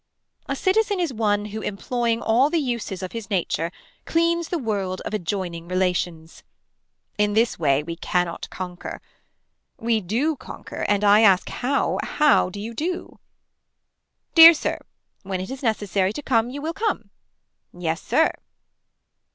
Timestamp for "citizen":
0.55-0.99